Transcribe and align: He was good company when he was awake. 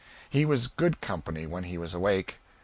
He 0.31 0.45
was 0.45 0.65
good 0.65 0.99
company 0.99 1.45
when 1.45 1.65
he 1.65 1.77
was 1.77 1.93
awake. 1.93 2.39